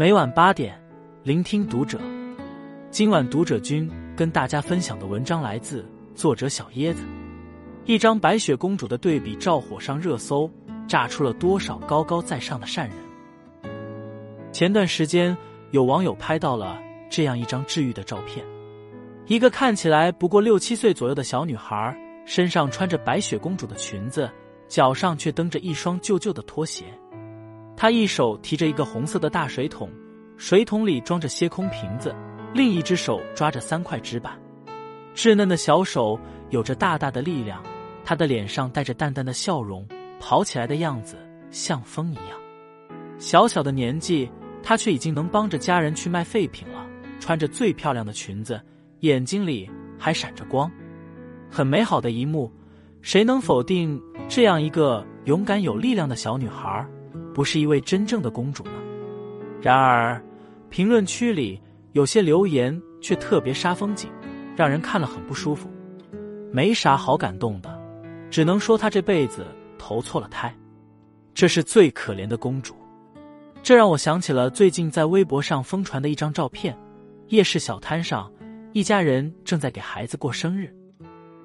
[0.00, 0.82] 每晚八点，
[1.22, 2.00] 聆听读者。
[2.90, 7.04] 今晚读者君跟大家分享的文章来自作者小椰子。
[7.84, 10.50] 一张白雪公主的对比照火上热搜，
[10.88, 12.96] 炸出了多少高高在上的善人。
[14.52, 15.36] 前段时间，
[15.70, 16.80] 有网友拍到了
[17.10, 18.42] 这样一张治愈的照片：
[19.26, 21.94] 一个看起来不过六七岁左右的小女孩，
[22.24, 24.30] 身上穿着白雪公主的裙子，
[24.66, 26.86] 脚上却蹬着一双旧旧的拖鞋。
[27.76, 29.88] 她一手提着一个红色的大水桶，
[30.40, 32.16] 水桶里装着些空瓶子，
[32.54, 34.32] 另一只手抓着三块纸板。
[35.14, 36.18] 稚嫩的小手
[36.48, 37.62] 有着大大的力量，
[38.06, 39.86] 她的脸上带着淡淡的笑容，
[40.18, 41.18] 跑起来的样子
[41.50, 42.38] 像风一样。
[43.18, 44.30] 小小的年纪，
[44.62, 46.86] 她却已经能帮着家人去卖废品了。
[47.20, 48.58] 穿着最漂亮的裙子，
[49.00, 50.72] 眼睛里还闪着光，
[51.50, 52.50] 很美好的一幕。
[53.02, 56.82] 谁能否定这样一个勇敢有力量的小女孩？
[57.34, 58.72] 不是一位真正的公主呢。
[59.60, 60.18] 然而，
[60.70, 61.60] 评论区里
[61.92, 64.08] 有些留言却特别杀风景，
[64.56, 65.68] 让人看了很不舒服。
[66.52, 67.78] 没啥好感动的，
[68.30, 69.44] 只能说她这辈子
[69.78, 70.54] 投错了胎。
[71.34, 72.74] 这是最可怜的公主。
[73.62, 76.76] 这让我想起了最近在微博上疯传的一张照片：
[77.28, 78.30] 夜市小摊上，
[78.72, 80.74] 一家人正在给孩子过生日，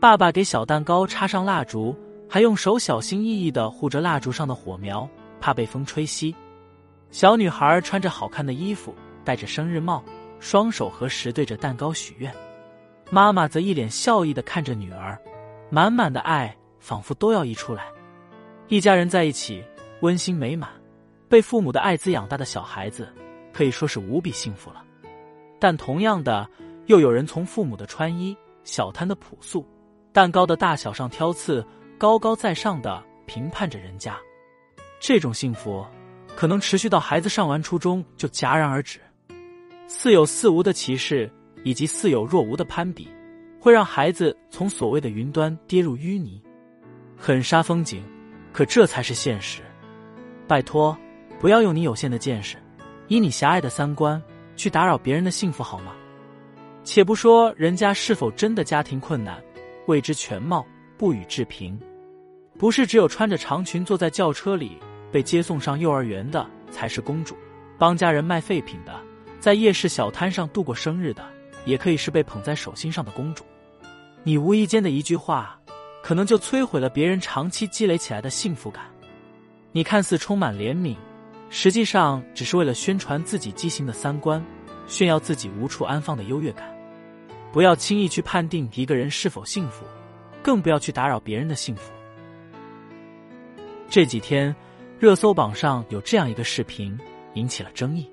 [0.00, 1.96] 爸爸给小蛋糕插上蜡烛，
[2.28, 5.08] 还用手小心翼翼的护着蜡烛上的火苗。
[5.40, 6.32] 怕被风吹熄，
[7.10, 10.02] 小女孩穿着好看的衣服，戴着生日帽，
[10.40, 12.32] 双手合十对着蛋糕许愿。
[13.10, 15.18] 妈妈则一脸笑意的看着女儿，
[15.70, 17.86] 满满的爱仿佛都要溢出来。
[18.68, 19.62] 一家人在一起，
[20.00, 20.70] 温馨美满，
[21.28, 23.12] 被父母的爱滋养大的小孩子
[23.52, 24.82] 可以说是无比幸福了。
[25.58, 26.48] 但同样的，
[26.86, 29.66] 又有人从父母的穿衣、小摊的朴素、
[30.12, 31.64] 蛋糕的大小上挑刺，
[31.98, 34.16] 高高在上的评判着人家。
[34.98, 35.84] 这种幸福，
[36.34, 38.98] 可能持续到孩子上完初中就戛然而止。
[39.86, 41.30] 似有似无的歧视
[41.64, 43.08] 以及似有若无的攀比，
[43.60, 46.40] 会让孩子从所谓的云端跌入淤泥，
[47.16, 48.02] 很杀风景。
[48.52, 49.62] 可这才是现实。
[50.46, 50.96] 拜托，
[51.40, 52.56] 不要用你有限的见识，
[53.08, 54.22] 以你狭隘的三观
[54.56, 55.94] 去打扰别人的幸福，好吗？
[56.84, 59.42] 且不说人家是否真的家庭困难，
[59.86, 60.66] 未知全貌，
[60.98, 61.78] 不予置评。
[62.58, 64.78] 不是只有穿着长裙坐在轿车里。
[65.10, 67.36] 被接送上幼儿园的才是公主，
[67.76, 68.98] 帮家人卖废品的，
[69.42, 71.26] 在夜市小摊上度过生日的，
[71.64, 73.44] 也可以是被捧在手心上的公主。
[74.22, 75.58] 你无意间的一句话，
[76.00, 78.84] 可能就摧毁了别人长期积累起来的幸福感。
[79.72, 80.94] 你看似充满怜悯，
[81.50, 84.40] 实际上只是为了宣传自己畸形的三观，
[84.86, 86.72] 炫耀自己无处安放的优越感。
[87.52, 89.84] 不要轻易去判定一个人是否幸福，
[90.40, 91.90] 更不要去打扰别人的幸福。
[93.90, 94.54] 这几天。
[95.00, 96.96] 热搜榜上有这样一个视频，
[97.34, 98.08] 引起了争议。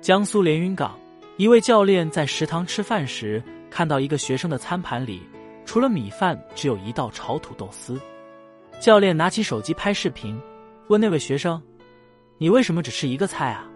[0.00, 0.98] 江苏连云港
[1.36, 5.22] 一位教练在食堂吃饭时，看到一个学生的餐盘里
[5.66, 8.00] 除了米饭，只有一道炒土豆丝。
[8.80, 10.40] 教练拿起手机拍视频，
[10.88, 11.62] 问那位学生
[12.38, 13.68] ：“你为什么只吃一个菜啊？”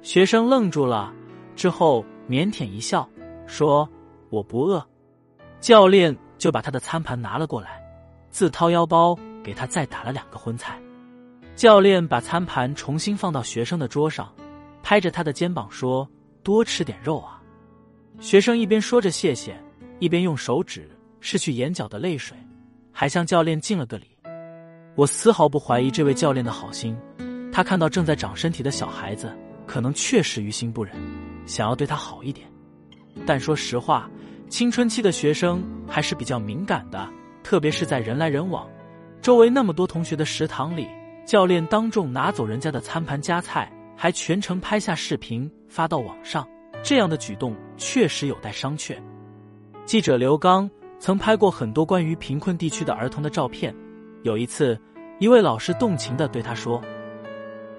[0.00, 1.12] 学生愣住了，
[1.56, 3.08] 之后腼腆一笑，
[3.44, 3.88] 说
[4.30, 4.84] ：“我不饿。”
[5.58, 7.82] 教练就把他的餐盘拿了过来，
[8.30, 10.80] 自掏腰包给他再打了两个荤菜。
[11.56, 14.32] 教练把餐盘重新放到学生的桌上，
[14.92, 16.06] 拍着他的肩膀说
[16.44, 17.42] ：“多吃点肉啊。”
[18.20, 19.58] 学生一边说着谢谢，
[20.00, 20.86] 一边用手指
[21.22, 22.36] 拭去眼角的泪水，
[22.92, 24.04] 还向教练敬了个礼。
[24.94, 26.94] 我丝毫不怀疑这位教练的好心，
[27.50, 29.34] 他看到正在长身体的小孩子，
[29.66, 30.94] 可能确实于心不忍，
[31.46, 32.46] 想要对他好一点。
[33.24, 34.10] 但说实话，
[34.50, 37.08] 青春期的学生还是比较敏感的，
[37.42, 38.68] 特别是在人来人往、
[39.22, 40.86] 周围那么多同学的食堂里。
[41.24, 46.44] 教练当众拿走人家的餐盘夹菜，还全程拍下视频发到网上，
[46.82, 48.96] 这样的举动确实有待商榷。
[49.84, 50.68] 记者刘刚
[50.98, 53.72] 曾拍过很多关于贫困地区的儿童的照片，
[54.24, 54.76] 有一次，
[55.20, 56.82] 一位老师动情的对他说：“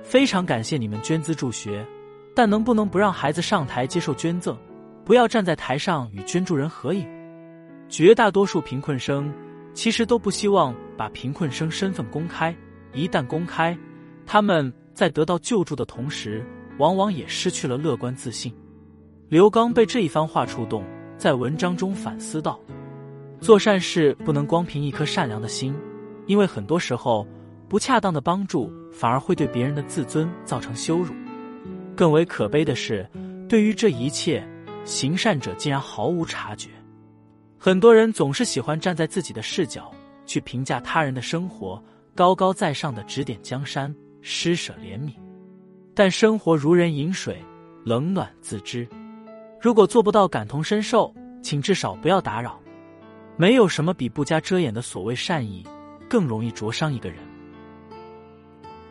[0.02, 1.86] 非常感谢你们捐资助学，
[2.34, 4.58] 但能不能不让孩子上台接受捐赠，
[5.04, 7.06] 不要站在台上与捐助人合影？”
[7.90, 9.30] 绝大多数贫困生
[9.74, 12.56] 其实都不希望把贫困生身份公开。
[12.94, 13.78] 一旦公开，
[14.26, 16.46] 他们在得到救助的同时，
[16.78, 18.54] 往往也失去了乐观自信。
[19.30, 20.84] 刘刚被这一番话触动，
[21.18, 22.60] 在文章中反思道
[23.42, 25.76] ：“做善事不能光凭一颗善良的心，
[26.28, 27.28] 因为很多时候，
[27.68, 31.14] 不恰当的帮助反而会对别人的自尊造成羞辱。
[31.96, 33.10] 更为可悲的是，
[33.50, 34.48] 对于这一切，
[34.86, 36.70] 行善者竟然毫无察觉。
[37.58, 39.92] 很多人总是喜欢站在自己的视角
[40.26, 41.82] 去评价他人的生活。”
[42.16, 43.92] 高高在上的指点江山，
[44.26, 45.14] 施舍怜悯，
[45.94, 47.38] 但生活如人饮水，
[47.84, 48.88] 冷暖自知。
[49.62, 52.58] 如果做不到感同身受，请至少不要打扰。
[53.36, 55.66] 没有什么比不加遮掩的所谓善意
[56.10, 57.20] 更容易灼伤一个人。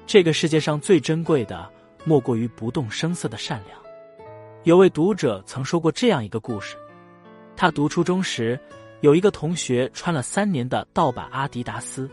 [0.07, 1.67] 这个世界上最珍贵的，
[2.05, 3.79] 莫过于不动声色的善良。
[4.65, 6.77] 有位读者曾说过这样一个故事：
[7.57, 8.61] 他读初中时，
[9.01, 12.11] 有一个同学穿了三年的盗版阿迪达斯，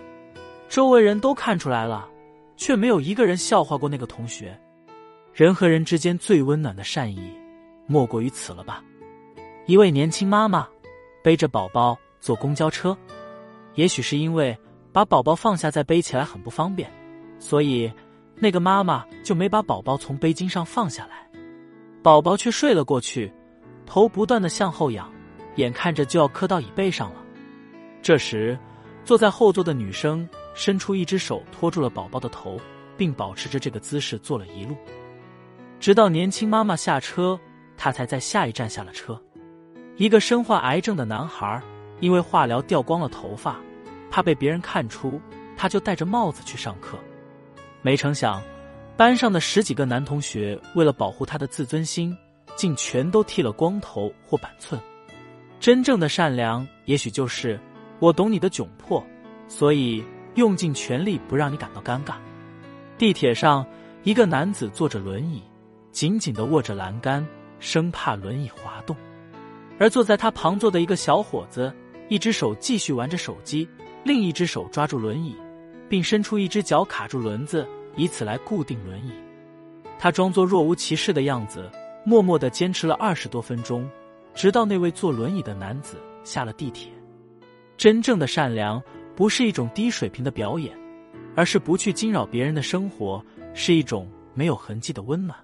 [0.70, 2.08] 周围人都看出来了，
[2.60, 4.56] 却没有一个人笑话过那个同学。
[5.34, 7.32] 人和人之间最温暖的善意，
[7.88, 8.84] 莫过于此了吧？
[9.66, 10.68] 一位年轻妈妈
[11.24, 12.96] 背着宝宝坐公交车，
[13.76, 14.56] 也许是因为
[14.92, 16.92] 把宝宝放下再背起来很不方便，
[17.40, 17.90] 所以
[18.36, 21.26] 那个妈妈就没把宝宝从背巾上放下来。
[22.04, 23.32] 宝宝却睡了过去，
[23.86, 25.10] 头不断的向后仰，
[25.56, 27.24] 眼看着就要磕到椅背上了。
[28.02, 28.60] 这时，
[29.06, 32.60] 坐在后座的女生伸出一只手托住了宝宝的头，
[32.98, 34.76] 并保持着这个姿势坐了一路，
[35.80, 37.40] 直到年轻妈妈下车，
[37.78, 39.20] 他才在下一站下了车。
[39.96, 41.62] 一个身患癌症的男孩，
[42.00, 43.60] 因为化疗掉光了头发，
[44.10, 45.20] 怕被别人看出，
[45.58, 46.98] 他就戴着帽子去上课，
[47.82, 48.42] 没成想。
[48.98, 52.14] 班上的十几个男同学为了保护他的自尊心，
[52.58, 54.80] 竟全都剃了光头或板寸。
[55.58, 57.58] 真正的善良，也许就是
[58.00, 59.02] 我懂你的窘迫，
[59.48, 60.04] 所以
[60.40, 62.14] 用尽全力不让你感到尴尬。
[62.98, 63.66] 地铁上，
[64.04, 65.44] 一个男子坐着轮椅，
[65.92, 67.28] 紧紧的握着栏杆，
[67.60, 68.96] 生怕轮椅滑动；
[69.78, 71.74] 而坐在他旁坐的一个小伙子，
[72.08, 73.68] 一只手继续玩着手机，
[74.06, 75.36] 另一只手抓住轮椅，
[75.90, 77.68] 并伸出一只脚卡住轮子。
[77.96, 79.12] 以此来固定轮椅，
[79.98, 81.70] 他装作若无其事的样子，
[82.06, 83.90] 默默的坚持了二十多分钟，
[84.34, 86.90] 直到那位坐轮椅的男子下了地铁。
[87.76, 88.82] 真正的善良
[89.20, 90.74] 不是一种低水平的表演，
[91.36, 93.22] 而是不去惊扰别人的生活，
[93.54, 95.38] 是一种没有痕迹的温暖。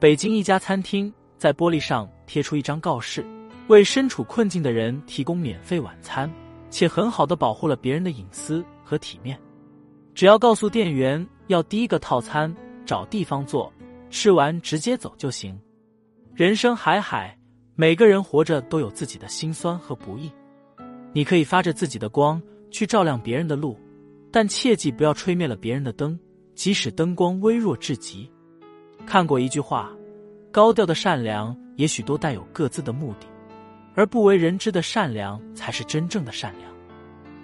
[0.00, 3.24] 北京一家餐厅在玻璃上贴出一张告示，
[3.68, 6.28] 为身处困境的人提供免费晚餐，
[6.70, 9.38] 且很好的保护了别人的隐私和体面。
[10.12, 11.24] 只要告诉店员。
[11.46, 12.54] 要第一个套餐，
[12.84, 13.72] 找地方坐，
[14.10, 15.58] 吃完直接走就行。
[16.34, 17.34] 人生海海，
[17.74, 20.30] 每个人活着都有自己的辛酸和不易。
[21.14, 22.38] 你可以发着自己的光
[22.70, 23.78] 去照亮别人的路，
[24.30, 26.18] 但切记不要吹灭了别人的灯，
[26.54, 28.30] 即使灯光微弱至极。
[29.06, 29.90] 看过一句话：
[30.52, 33.26] 高调的善良也许都带有各自的目的，
[33.94, 36.70] 而不为人知的善良才是真正的善良。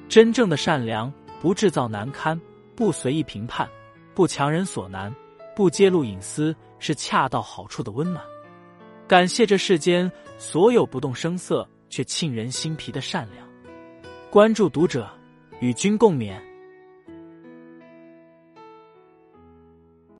[0.08, 2.38] 真正的善良不制造难堪，
[2.76, 3.68] 不随意评判。
[4.14, 5.12] 不强人所难，
[5.56, 8.24] 不揭露隐私，是恰到好处的温暖。
[9.08, 13.43] 感谢这世间所有不动声色却沁人心脾的善良。
[14.34, 15.08] 关注读者，
[15.60, 16.34] 与君共勉。